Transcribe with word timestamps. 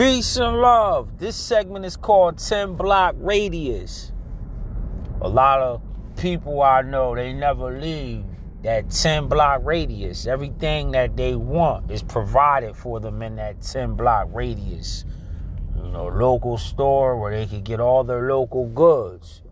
Peace 0.00 0.38
and 0.38 0.62
love. 0.62 1.18
This 1.18 1.36
segment 1.36 1.84
is 1.84 1.94
called 1.94 2.38
10 2.38 2.74
Block 2.76 3.16
Radius. 3.18 4.12
A 5.20 5.28
lot 5.28 5.60
of 5.60 5.82
people 6.16 6.62
I 6.62 6.80
know, 6.80 7.14
they 7.14 7.34
never 7.34 7.78
leave 7.78 8.24
that 8.62 8.88
10 8.88 9.28
block 9.28 9.60
radius. 9.62 10.26
Everything 10.26 10.92
that 10.92 11.18
they 11.18 11.34
want 11.34 11.90
is 11.90 12.02
provided 12.02 12.74
for 12.74 12.98
them 12.98 13.20
in 13.20 13.36
that 13.36 13.60
10 13.60 13.92
block 13.92 14.28
radius. 14.32 15.04
You 15.76 15.90
know, 15.90 16.06
local 16.06 16.56
store 16.56 17.20
where 17.20 17.32
they 17.32 17.44
can 17.44 17.62
get 17.62 17.78
all 17.78 18.02
their 18.02 18.26
local 18.26 18.68
goods. 18.68 19.42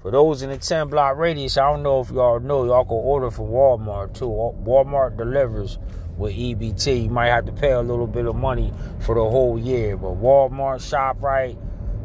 For 0.00 0.10
those 0.10 0.42
in 0.42 0.50
the 0.50 0.58
10 0.58 0.88
block 0.88 1.16
radius, 1.16 1.56
I 1.56 1.72
don't 1.72 1.82
know 1.82 2.00
if 2.00 2.10
y'all 2.10 2.38
know, 2.38 2.66
y'all 2.66 2.84
can 2.84 2.98
order 2.98 3.30
from 3.30 3.46
Walmart 3.46 4.12
too. 4.12 4.28
Walmart 4.28 5.16
delivers 5.16 5.78
with 6.16 6.34
EBT. 6.34 7.04
You 7.04 7.10
might 7.10 7.28
have 7.28 7.46
to 7.46 7.52
pay 7.52 7.72
a 7.72 7.82
little 7.82 8.06
bit 8.06 8.26
of 8.26 8.36
money 8.36 8.72
for 9.00 9.14
the 9.14 9.24
whole 9.24 9.58
year. 9.58 9.96
But 9.96 10.20
Walmart, 10.20 10.80
ShopRite, 10.80 11.56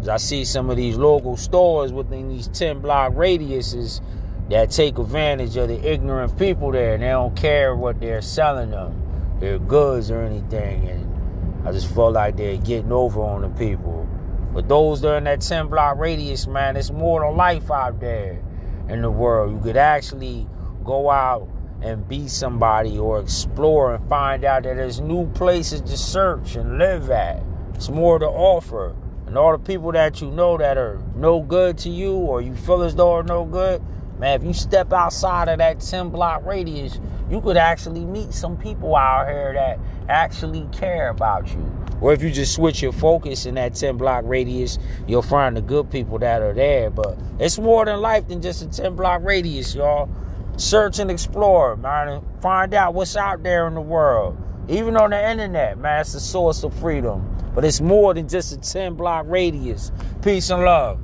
I 0.08 0.18
see 0.18 0.46
some 0.46 0.70
of 0.70 0.78
these 0.78 0.98
local 0.98 1.38
stores 1.38 1.94
within 1.94 2.30
these 2.30 2.48
10 2.50 2.80
block 2.82 3.14
radiuses 3.14 4.02
that 4.50 4.72
take 4.72 4.98
advantage 4.98 5.56
of 5.58 5.70
the 5.70 5.80
ignorant 5.90 6.38
people 6.38 6.72
there 6.72 6.96
and 6.96 7.04
they 7.04 7.10
don't 7.10 7.36
care 7.36 7.76
what 7.76 8.00
they're 8.00 8.22
selling 8.22 8.72
them, 8.72 9.38
their 9.40 9.60
goods 9.60 10.12
or 10.12 10.22
anything. 10.24 10.90
And 10.90 11.68
I 11.68 11.72
just 11.72 11.94
feel 11.94 12.12
like 12.12 12.38
they're 12.38 12.58
getting 12.58 12.92
over 12.92 13.22
on 13.22 13.42
the 13.42 13.50
people. 13.50 14.10
But 14.54 14.68
those 14.68 15.02
that 15.02 15.10
are 15.10 15.18
in 15.18 15.24
that 15.26 15.42
10 15.42 15.68
block 15.68 15.98
radius, 15.98 16.48
man, 16.48 16.76
it's 16.76 16.92
more 16.92 17.22
to 17.22 17.30
life 17.30 17.72
out 17.72 18.00
there 18.00 18.44
in 18.90 19.02
the 19.02 19.12
world. 19.12 19.54
You 19.54 19.60
could 19.60 19.78
actually 19.78 20.48
go 20.84 21.10
out 21.10 21.48
and 21.82 22.08
be 22.08 22.28
somebody 22.28 22.98
or 22.98 23.20
explore 23.20 23.96
and 23.96 24.08
find 24.08 24.46
out 24.46 24.64
that 24.64 24.76
there's 24.76 25.02
new 25.02 25.28
places 25.32 25.82
to 25.82 25.98
search 25.98 26.56
and 26.56 26.78
live 26.78 27.10
at. 27.10 27.42
It's 27.74 27.90
more 27.90 28.20
to 28.20 28.28
offer. 28.28 28.96
And 29.26 29.38
all 29.38 29.58
the 29.58 29.64
people 29.64 29.92
that 29.94 30.22
you 30.22 30.30
know 30.30 30.58
that 30.58 30.78
are 30.78 31.02
no 31.16 31.42
good 31.42 31.78
to 31.80 31.90
you 31.90 32.14
or 32.14 32.42
you 32.42 32.56
feel 32.56 32.84
as 32.84 32.96
though 32.96 33.14
are 33.14 33.24
no 33.24 33.46
good, 33.46 33.82
man, 34.20 34.42
if 34.42 34.46
you 34.46 34.54
step 34.54 34.92
outside 34.94 35.48
of 35.48 35.58
that 35.60 35.80
10 35.80 36.10
block 36.10 36.46
radius, 36.46 37.00
you 37.30 37.40
could 37.42 37.58
actually 37.58 38.06
meet 38.06 38.34
some 38.34 38.58
people 38.58 38.96
out 38.96 39.28
here 39.28 39.54
that 39.54 39.80
actually 40.10 40.68
care 40.72 41.10
about 41.10 41.48
you. 41.50 41.82
Or 42.02 42.12
if 42.14 42.22
you 42.22 42.32
just 42.32 42.54
switch 42.56 42.82
your 42.82 42.92
focus 42.92 43.46
in 43.46 43.56
that 43.56 43.76
10 43.76 43.98
block 43.98 44.24
radius, 44.26 44.80
you'll 45.08 45.22
find 45.22 45.56
the 45.56 45.62
good 45.62 45.90
people 45.90 46.20
that 46.20 46.42
are 46.42 46.54
there. 46.54 46.90
But 46.90 47.18
it's 47.40 47.58
more 47.58 47.86
than 47.86 48.02
life 48.02 48.28
than 48.28 48.42
just 48.42 48.62
a 48.64 48.68
10 48.68 48.96
block 48.96 49.22
radius, 49.24 49.74
y'all. 49.76 50.10
Search 50.58 51.00
and 51.00 51.10
explore, 51.10 51.76
man, 51.76 52.24
find 52.42 52.74
out 52.74 52.94
what's 52.94 53.16
out 53.16 53.42
there 53.44 53.68
in 53.68 53.74
the 53.74 53.82
world. 53.82 54.38
Even 54.68 54.96
on 54.96 55.10
the 55.10 55.30
internet, 55.30 55.78
man, 55.78 56.02
it's 56.02 56.14
a 56.14 56.20
source 56.20 56.64
of 56.64 56.74
freedom. 56.74 57.28
But 57.56 57.66
it's 57.66 57.82
more 57.82 58.14
than 58.14 58.28
just 58.28 58.54
a 58.54 58.58
10 58.58 58.96
block 58.96 59.26
radius. 59.28 59.92
Peace 60.22 60.50
and 60.50 60.64
love. 60.64 61.00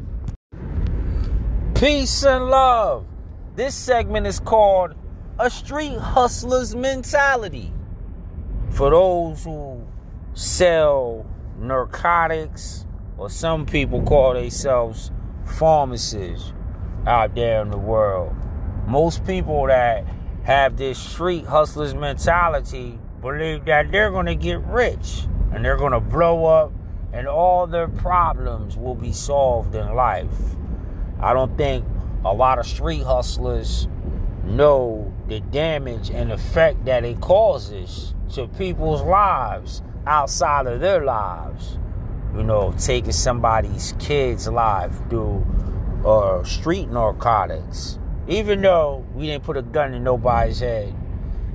Peace 1.75 2.23
and 2.23 2.45
love. 2.49 3.05
This 3.55 3.75
segment 3.75 4.27
is 4.27 4.39
called 4.39 4.93
A 5.39 5.49
Street 5.49 5.97
Hustler's 5.97 6.75
Mentality. 6.75 7.73
For 8.69 8.91
those 8.91 9.43
who 9.43 9.85
sell 10.33 11.25
narcotics, 11.57 12.85
or 13.17 13.29
some 13.29 13.65
people 13.65 14.03
call 14.03 14.33
themselves 14.35 15.11
pharmacists 15.45 16.53
out 17.07 17.33
there 17.33 17.61
in 17.61 17.71
the 17.71 17.77
world 17.77 18.35
most 18.87 19.25
people 19.25 19.67
that 19.67 20.05
have 20.43 20.77
this 20.77 20.97
street 20.97 21.45
hustlers 21.45 21.93
mentality 21.93 22.97
believe 23.19 23.65
that 23.65 23.91
they're 23.91 24.11
going 24.11 24.27
to 24.27 24.35
get 24.35 24.59
rich 24.61 25.25
and 25.51 25.63
they're 25.65 25.75
going 25.75 25.91
to 25.91 25.99
blow 25.99 26.45
up 26.45 26.71
and 27.11 27.27
all 27.27 27.67
their 27.67 27.89
problems 27.89 28.77
will 28.77 28.95
be 28.95 29.11
solved 29.11 29.75
in 29.75 29.93
life. 29.93 30.31
I 31.19 31.33
don't 31.33 31.57
think 31.57 31.85
a 32.23 32.33
lot 32.33 32.59
of 32.59 32.65
street 32.65 33.03
hustlers 33.03 33.89
know 34.45 35.13
the 35.27 35.41
damage 35.41 36.09
and 36.09 36.31
effect 36.31 36.85
that 36.85 37.03
it 37.03 37.19
causes 37.19 38.13
to 38.35 38.47
people's 38.47 39.01
lives 39.01 39.81
outside 40.05 40.65
of 40.65 40.79
their 40.79 41.03
lives. 41.03 41.77
You 42.33 42.43
know, 42.43 42.73
taking 42.77 43.11
somebody's 43.11 43.93
kid's 43.99 44.47
life 44.47 44.95
through 45.09 45.45
uh, 46.05 46.45
street 46.45 46.87
narcotics 46.89 47.99
even 48.27 48.61
though 48.61 49.05
we 49.13 49.27
didn't 49.27 49.43
put 49.43 49.57
a 49.57 49.61
gun 49.61 49.93
in 49.93 50.03
nobody's 50.03 50.59
head 50.59 50.93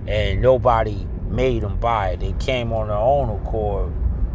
and 0.06 0.40
nobody 0.40 1.06
made 1.28 1.62
them 1.62 1.78
buy 1.78 2.10
it, 2.10 2.20
they 2.20 2.32
came 2.34 2.72
on 2.72 2.88
their 2.88 2.96
own 2.96 3.28
accord. 3.40 3.92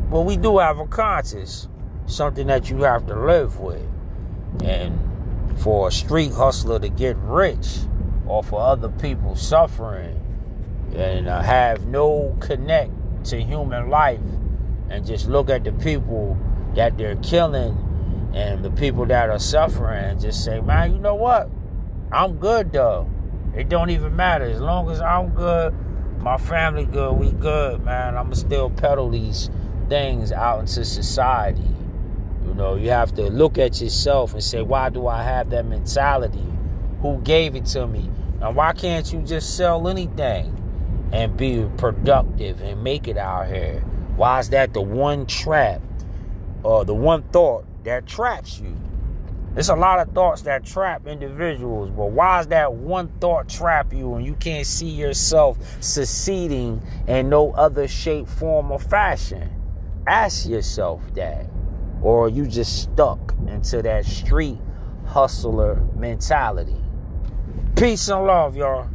But 0.09 0.21
we 0.21 0.37
do 0.37 0.59
have 0.59 0.79
a 0.79 0.87
conscience, 0.87 1.67
something 2.05 2.47
that 2.47 2.69
you 2.69 2.83
have 2.83 3.07
to 3.07 3.15
live 3.15 3.59
with. 3.59 3.85
And 4.63 4.99
for 5.59 5.87
a 5.87 5.91
street 5.91 6.31
hustler 6.31 6.79
to 6.79 6.89
get 6.89 7.17
rich 7.17 7.67
or 8.27 8.43
for 8.43 8.61
other 8.61 8.89
people 8.89 9.35
suffering 9.35 10.23
and 10.95 11.27
uh, 11.27 11.41
have 11.41 11.87
no 11.87 12.35
connect 12.39 12.91
to 13.25 13.41
human 13.41 13.89
life 13.89 14.19
and 14.89 15.05
just 15.05 15.27
look 15.27 15.49
at 15.49 15.63
the 15.63 15.71
people 15.73 16.37
that 16.75 16.97
they're 16.97 17.15
killing 17.17 17.75
and 18.33 18.63
the 18.63 18.71
people 18.71 19.05
that 19.05 19.29
are 19.29 19.39
suffering 19.39 20.03
and 20.03 20.21
just 20.21 20.45
say, 20.45 20.61
man, 20.61 20.93
you 20.93 20.99
know 20.99 21.15
what? 21.15 21.49
I'm 22.11 22.37
good 22.37 22.71
though. 22.71 23.09
It 23.55 23.69
don't 23.69 23.89
even 23.89 24.15
matter. 24.15 24.45
As 24.45 24.61
long 24.61 24.89
as 24.89 25.01
I'm 25.01 25.29
good, 25.29 25.73
my 26.19 26.37
family 26.37 26.85
good, 26.85 27.13
we 27.13 27.31
good, 27.31 27.83
man. 27.83 28.15
I'ma 28.15 28.33
still 28.33 28.69
peddle 28.69 29.09
these 29.09 29.49
things 29.89 30.31
out 30.31 30.59
into 30.59 30.85
society. 30.85 31.67
You 32.45 32.53
know, 32.53 32.75
you 32.75 32.91
have 32.91 33.13
to 33.15 33.23
look 33.29 33.57
at 33.57 33.81
yourself 33.81 34.33
and 34.33 34.43
say, 34.43 34.61
why 34.61 34.89
do 34.89 35.07
I 35.07 35.23
have 35.23 35.49
that 35.49 35.65
mentality? 35.65 36.45
Who 37.01 37.19
gave 37.21 37.55
it 37.55 37.65
to 37.67 37.87
me? 37.87 38.09
And 38.41 38.55
why 38.55 38.73
can't 38.73 39.11
you 39.11 39.21
just 39.21 39.57
sell 39.57 39.87
anything 39.87 40.53
and 41.11 41.35
be 41.35 41.67
productive 41.77 42.61
and 42.61 42.83
make 42.83 43.07
it 43.07 43.17
out 43.17 43.47
here? 43.47 43.81
Why 44.15 44.39
is 44.39 44.49
that 44.49 44.73
the 44.73 44.81
one 44.81 45.25
trap 45.25 45.81
or 46.63 46.85
the 46.85 46.93
one 46.93 47.23
thought 47.23 47.65
that 47.83 48.05
traps 48.05 48.59
you? 48.59 48.75
There's 49.57 49.69
a 49.69 49.75
lot 49.75 49.97
of 49.97 50.13
thoughts 50.13 50.43
that 50.43 50.63
trap 50.63 51.07
individuals, 51.07 51.89
but 51.89 52.11
why 52.11 52.41
is 52.41 52.47
that 52.49 52.73
one 52.73 53.07
thought 53.19 53.49
trap 53.49 53.91
you 53.91 54.13
and 54.13 54.23
you 54.23 54.35
can't 54.35 54.67
see 54.67 54.87
yourself 54.87 55.57
succeeding 55.83 56.79
in 57.07 57.29
no 57.29 57.53
other 57.53 57.87
shape, 57.87 58.27
form, 58.27 58.71
or 58.71 58.77
fashion? 58.77 59.49
Ask 60.05 60.47
yourself 60.47 61.01
that. 61.15 61.47
Or 62.03 62.25
are 62.25 62.29
you 62.29 62.45
just 62.45 62.83
stuck 62.83 63.33
into 63.47 63.81
that 63.81 64.05
street 64.05 64.59
hustler 65.07 65.83
mentality? 65.95 66.79
Peace 67.75 68.09
and 68.09 68.27
love, 68.27 68.55
y'all. 68.55 68.87